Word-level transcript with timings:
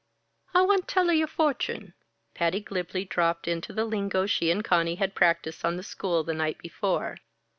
"I 0.55 0.63
want 0.63 0.87
tell 0.87 1.11
a 1.11 1.13
your 1.13 1.27
fortune," 1.27 1.93
Patty 2.33 2.59
glibly 2.59 3.05
dropped 3.05 3.47
into 3.47 3.71
the 3.71 3.85
lingo 3.85 4.25
she 4.25 4.49
and 4.49 4.65
Conny 4.65 4.95
had 4.95 5.13
practised 5.13 5.63
on 5.63 5.77
the 5.77 5.83
school 5.83 6.23
the 6.23 6.33
night 6.33 6.57
before. 6.57 7.17